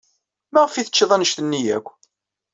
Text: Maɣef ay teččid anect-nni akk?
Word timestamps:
Maɣef 0.53 0.73
ay 0.75 0.85
teččid 0.85 1.11
anect-nni 1.15 1.61
akk? 1.77 1.87